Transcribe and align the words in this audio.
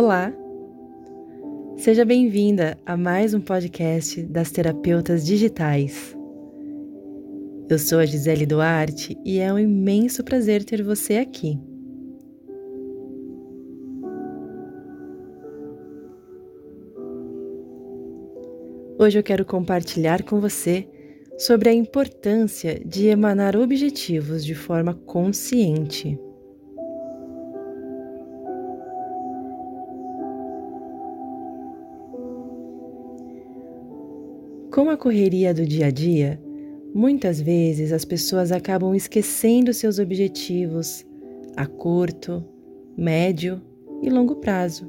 Olá! 0.00 0.32
Seja 1.76 2.04
bem-vinda 2.04 2.78
a 2.86 2.96
mais 2.96 3.34
um 3.34 3.40
podcast 3.40 4.22
das 4.22 4.52
Terapeutas 4.52 5.26
Digitais. 5.26 6.16
Eu 7.68 7.80
sou 7.80 7.98
a 7.98 8.06
Gisele 8.06 8.46
Duarte 8.46 9.18
e 9.24 9.40
é 9.40 9.52
um 9.52 9.58
imenso 9.58 10.22
prazer 10.22 10.62
ter 10.62 10.84
você 10.84 11.16
aqui. 11.16 11.58
Hoje 19.00 19.18
eu 19.18 19.22
quero 19.24 19.44
compartilhar 19.44 20.22
com 20.22 20.40
você 20.40 20.88
sobre 21.36 21.70
a 21.70 21.74
importância 21.74 22.80
de 22.86 23.08
emanar 23.08 23.56
objetivos 23.56 24.44
de 24.44 24.54
forma 24.54 24.94
consciente. 24.94 26.16
Com 34.78 34.90
a 34.90 34.96
correria 34.96 35.52
do 35.52 35.66
dia 35.66 35.86
a 35.86 35.90
dia, 35.90 36.40
muitas 36.94 37.40
vezes 37.40 37.92
as 37.92 38.04
pessoas 38.04 38.52
acabam 38.52 38.94
esquecendo 38.94 39.74
seus 39.74 39.98
objetivos 39.98 41.04
a 41.56 41.66
curto, 41.66 42.44
médio 42.96 43.60
e 44.00 44.08
longo 44.08 44.36
prazo, 44.36 44.88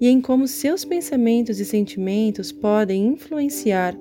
e 0.00 0.06
em 0.06 0.20
como 0.20 0.46
seus 0.46 0.84
pensamentos 0.84 1.58
e 1.58 1.64
sentimentos 1.64 2.52
podem 2.52 3.08
influenciar 3.08 3.96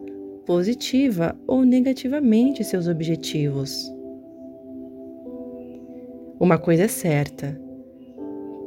positiva 0.45 1.35
ou 1.47 1.65
negativamente 1.65 2.63
seus 2.63 2.87
objetivos. 2.87 3.91
Uma 6.39 6.59
coisa 6.59 6.83
é 6.83 6.87
certa: 6.87 7.59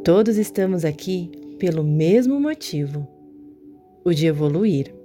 todos 0.03 0.39
estamos 0.39 0.85
aqui 0.85 1.31
pelo 1.61 1.85
mesmo 1.85 2.41
motivo, 2.41 3.07
o 4.05 4.13
de 4.13 4.27
evoluir. 4.27 5.00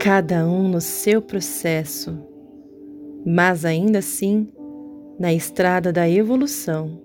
Cada 0.00 0.46
um 0.46 0.68
no 0.68 0.80
seu 0.80 1.20
processo, 1.20 2.16
mas 3.26 3.64
ainda 3.64 3.98
assim 3.98 4.48
na 5.18 5.34
estrada 5.34 5.92
da 5.92 6.08
evolução. 6.08 7.02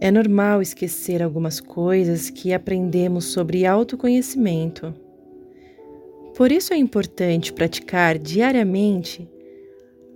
É 0.00 0.10
normal 0.10 0.60
esquecer 0.60 1.22
algumas 1.22 1.60
coisas 1.60 2.28
que 2.28 2.52
aprendemos 2.52 3.26
sobre 3.26 3.64
autoconhecimento. 3.64 4.92
Por 6.36 6.50
isso 6.50 6.74
é 6.74 6.76
importante 6.76 7.52
praticar 7.52 8.18
diariamente 8.18 9.30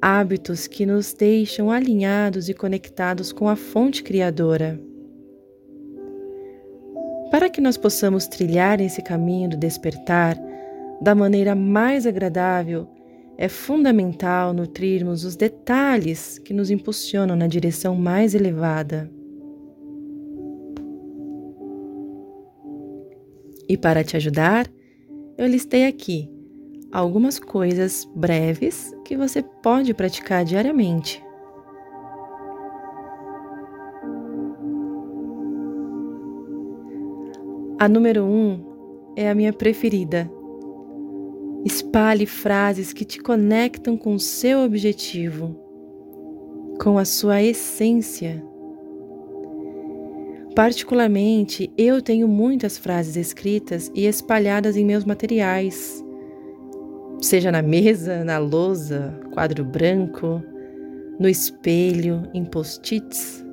hábitos 0.02 0.66
que 0.66 0.84
nos 0.84 1.12
deixam 1.12 1.70
alinhados 1.70 2.48
e 2.48 2.54
conectados 2.54 3.32
com 3.32 3.48
a 3.48 3.54
fonte 3.54 4.02
criadora. 4.02 4.80
Para 7.30 7.50
que 7.50 7.60
nós 7.60 7.76
possamos 7.76 8.26
trilhar 8.26 8.80
esse 8.80 9.02
caminho 9.02 9.50
do 9.50 9.56
despertar 9.56 10.38
da 11.00 11.14
maneira 11.14 11.54
mais 11.54 12.06
agradável, 12.06 12.88
é 13.36 13.48
fundamental 13.48 14.54
nutrirmos 14.54 15.24
os 15.24 15.36
detalhes 15.36 16.38
que 16.38 16.54
nos 16.54 16.70
impulsionam 16.70 17.36
na 17.36 17.46
direção 17.46 17.94
mais 17.94 18.34
elevada. 18.34 19.10
E 23.68 23.76
para 23.76 24.04
te 24.04 24.16
ajudar, 24.16 24.66
eu 25.36 25.46
listei 25.46 25.86
aqui 25.86 26.30
algumas 26.92 27.38
coisas 27.38 28.08
breves 28.14 28.94
que 29.04 29.16
você 29.16 29.42
pode 29.42 29.92
praticar 29.92 30.44
diariamente. 30.44 31.25
A 37.78 37.86
número 37.90 38.24
um 38.24 39.12
é 39.14 39.28
a 39.28 39.34
minha 39.34 39.52
preferida. 39.52 40.30
Espalhe 41.62 42.24
frases 42.24 42.90
que 42.94 43.04
te 43.04 43.20
conectam 43.20 43.98
com 43.98 44.14
o 44.14 44.18
seu 44.18 44.60
objetivo, 44.60 45.54
com 46.80 46.96
a 46.96 47.04
sua 47.04 47.42
essência. 47.42 48.42
Particularmente, 50.54 51.70
eu 51.76 52.00
tenho 52.00 52.26
muitas 52.26 52.78
frases 52.78 53.14
escritas 53.14 53.92
e 53.94 54.06
espalhadas 54.06 54.74
em 54.74 54.84
meus 54.84 55.04
materiais, 55.04 56.02
seja 57.20 57.52
na 57.52 57.60
mesa, 57.60 58.24
na 58.24 58.38
lousa, 58.38 59.20
quadro 59.34 59.62
branco, 59.66 60.42
no 61.20 61.28
espelho, 61.28 62.22
em 62.32 62.42
post-its. 62.42 63.45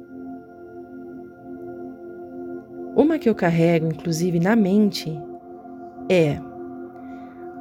Uma 2.96 3.18
que 3.18 3.28
eu 3.28 3.34
carrego, 3.34 3.88
inclusive, 3.88 4.40
na 4.40 4.56
mente 4.56 5.12
é: 6.08 6.40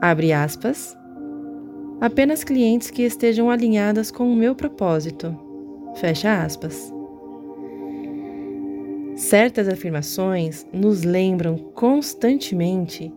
abre 0.00 0.32
aspas, 0.32 0.96
apenas 2.00 2.44
clientes 2.44 2.90
que 2.90 3.02
estejam 3.02 3.48
alinhadas 3.48 4.10
com 4.10 4.30
o 4.30 4.36
meu 4.36 4.54
propósito, 4.54 5.34
fecha 5.94 6.42
aspas. 6.42 6.92
Certas 9.16 9.68
afirmações 9.68 10.66
nos 10.72 11.02
lembram 11.02 11.56
constantemente 11.56 13.12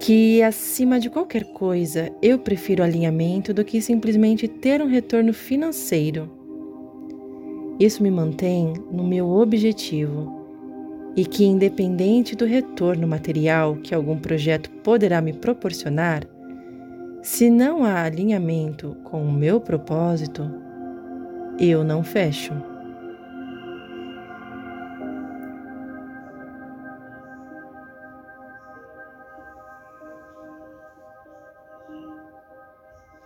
que, 0.00 0.42
acima 0.42 0.98
de 0.98 1.10
qualquer 1.10 1.44
coisa, 1.52 2.10
eu 2.22 2.38
prefiro 2.38 2.82
alinhamento 2.82 3.54
do 3.54 3.64
que 3.64 3.80
simplesmente 3.80 4.48
ter 4.48 4.80
um 4.82 4.86
retorno 4.86 5.32
financeiro. 5.32 6.30
Isso 7.78 8.02
me 8.02 8.10
mantém 8.10 8.72
no 8.90 9.04
meu 9.04 9.28
objetivo 9.28 10.39
e 11.16 11.24
que, 11.24 11.44
independente 11.44 12.36
do 12.36 12.44
retorno 12.44 13.06
material 13.06 13.76
que 13.76 13.94
algum 13.94 14.18
projeto 14.18 14.70
poderá 14.82 15.20
me 15.20 15.32
proporcionar, 15.32 16.24
se 17.22 17.50
não 17.50 17.84
há 17.84 18.02
alinhamento 18.02 18.96
com 19.04 19.22
o 19.22 19.32
meu 19.32 19.60
propósito, 19.60 20.50
eu 21.58 21.84
não 21.84 22.02
fecho. 22.02 22.54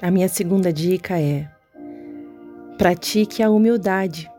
A 0.02 0.10
minha 0.10 0.28
segunda 0.28 0.72
dica 0.72 1.18
é: 1.18 1.48
pratique 2.76 3.42
a 3.42 3.48
humildade. 3.48 4.30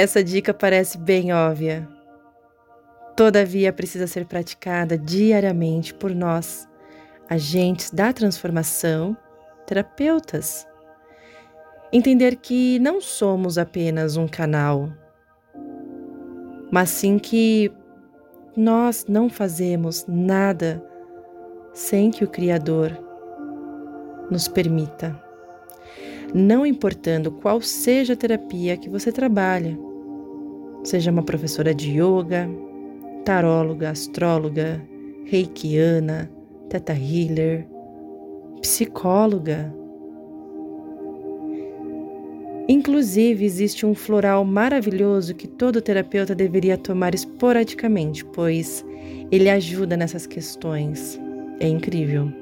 Essa 0.00 0.24
dica 0.24 0.54
parece 0.54 0.96
bem 0.96 1.30
óbvia. 1.30 1.86
Todavia, 3.14 3.70
precisa 3.70 4.06
ser 4.06 4.24
praticada 4.24 4.96
diariamente 4.96 5.92
por 5.92 6.14
nós, 6.14 6.66
agentes 7.28 7.90
da 7.90 8.10
transformação, 8.10 9.14
terapeutas. 9.66 10.66
Entender 11.92 12.36
que 12.36 12.78
não 12.78 12.98
somos 12.98 13.58
apenas 13.58 14.16
um 14.16 14.26
canal, 14.26 14.88
mas 16.72 16.88
sim 16.88 17.18
que 17.18 17.70
nós 18.56 19.04
não 19.06 19.28
fazemos 19.28 20.06
nada 20.08 20.82
sem 21.74 22.10
que 22.10 22.24
o 22.24 22.28
Criador 22.28 22.90
nos 24.30 24.48
permita 24.48 25.28
não 26.34 26.64
importando 26.64 27.32
qual 27.32 27.60
seja 27.60 28.12
a 28.12 28.16
terapia 28.16 28.76
que 28.76 28.88
você 28.88 29.10
trabalha, 29.10 29.76
seja 30.82 31.10
uma 31.10 31.22
professora 31.22 31.74
de 31.74 31.98
yoga, 31.98 32.48
taróloga, 33.24 33.90
astróloga, 33.90 34.80
reikiana, 35.24 36.30
teta 36.68 36.92
healer, 36.92 37.66
psicóloga. 38.60 39.74
Inclusive, 42.68 43.44
existe 43.44 43.84
um 43.84 43.94
floral 43.94 44.44
maravilhoso 44.44 45.34
que 45.34 45.48
todo 45.48 45.82
terapeuta 45.82 46.34
deveria 46.34 46.78
tomar 46.78 47.14
esporadicamente, 47.14 48.24
pois 48.24 48.84
ele 49.30 49.50
ajuda 49.50 49.96
nessas 49.96 50.26
questões. 50.26 51.20
É 51.58 51.66
incrível. 51.66 52.32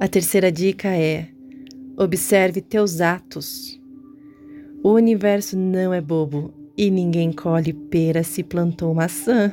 A 0.00 0.06
terceira 0.06 0.52
dica 0.52 0.88
é: 0.88 1.28
observe 1.96 2.60
teus 2.60 3.00
atos. 3.00 3.80
O 4.82 4.92
universo 4.92 5.56
não 5.58 5.92
é 5.92 6.00
bobo 6.00 6.54
e 6.76 6.88
ninguém 6.88 7.32
colhe 7.32 7.72
pera 7.72 8.22
se 8.22 8.44
plantou 8.44 8.94
maçã. 8.94 9.52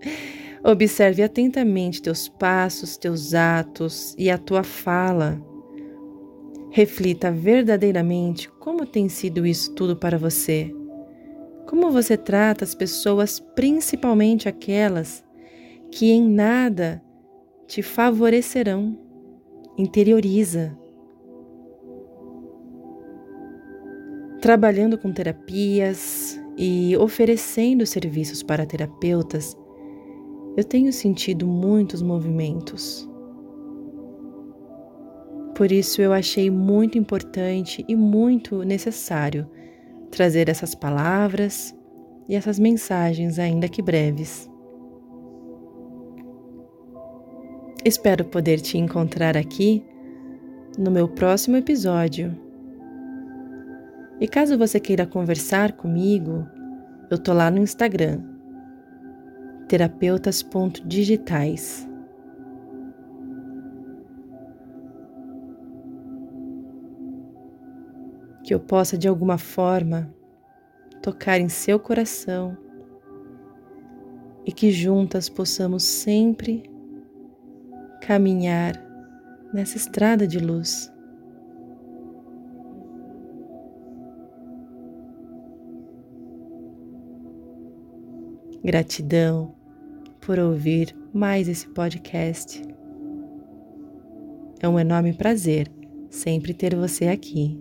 Observe 0.64 1.22
atentamente 1.22 2.00
teus 2.00 2.26
passos, 2.26 2.96
teus 2.96 3.34
atos 3.34 4.14
e 4.16 4.30
a 4.30 4.38
tua 4.38 4.62
fala. 4.62 5.38
Reflita 6.70 7.30
verdadeiramente 7.30 8.48
como 8.48 8.86
tem 8.86 9.10
sido 9.10 9.44
isso 9.44 9.74
tudo 9.74 9.94
para 9.94 10.16
você. 10.16 10.74
Como 11.66 11.90
você 11.90 12.16
trata 12.16 12.64
as 12.64 12.74
pessoas, 12.74 13.38
principalmente 13.38 14.48
aquelas 14.48 15.22
que 15.90 16.10
em 16.10 16.26
nada 16.26 17.02
te 17.66 17.82
favorecerão. 17.82 19.03
Interioriza. 19.76 20.78
Trabalhando 24.40 24.96
com 24.96 25.12
terapias 25.12 26.40
e 26.56 26.96
oferecendo 26.96 27.84
serviços 27.84 28.40
para 28.40 28.64
terapeutas, 28.64 29.56
eu 30.56 30.62
tenho 30.62 30.92
sentido 30.92 31.44
muitos 31.44 32.02
movimentos. 32.02 33.08
Por 35.56 35.72
isso 35.72 36.00
eu 36.00 36.12
achei 36.12 36.48
muito 36.50 36.96
importante 36.96 37.84
e 37.88 37.96
muito 37.96 38.62
necessário 38.62 39.48
trazer 40.08 40.48
essas 40.48 40.72
palavras 40.72 41.74
e 42.28 42.36
essas 42.36 42.60
mensagens, 42.60 43.40
ainda 43.40 43.68
que 43.68 43.82
breves. 43.82 44.48
Espero 47.84 48.24
poder 48.24 48.60
te 48.62 48.78
encontrar 48.78 49.36
aqui 49.36 49.84
no 50.78 50.90
meu 50.90 51.06
próximo 51.06 51.58
episódio. 51.58 52.34
E 54.18 54.26
caso 54.26 54.56
você 54.56 54.80
queira 54.80 55.04
conversar 55.04 55.72
comigo, 55.72 56.48
eu 57.10 57.18
tô 57.18 57.34
lá 57.34 57.50
no 57.50 57.58
Instagram, 57.58 58.22
terapeutas.digitais. 59.68 61.86
que 68.42 68.52
eu 68.52 68.58
possa 68.60 68.98
de 68.98 69.08
alguma 69.08 69.38
forma 69.38 70.14
tocar 71.00 71.40
em 71.40 71.48
seu 71.48 71.80
coração 71.80 72.54
e 74.44 74.52
que 74.52 74.70
juntas 74.70 75.30
possamos 75.30 75.82
sempre 75.82 76.73
caminhar 78.06 78.74
nessa 79.52 79.78
estrada 79.78 80.26
de 80.26 80.38
luz. 80.38 80.92
Gratidão 88.62 89.54
por 90.20 90.38
ouvir 90.38 90.94
mais 91.14 91.48
esse 91.48 91.66
podcast. 91.68 92.62
É 94.60 94.68
um 94.68 94.78
enorme 94.78 95.14
prazer 95.14 95.70
sempre 96.10 96.52
ter 96.52 96.74
você 96.74 97.08
aqui. 97.08 97.58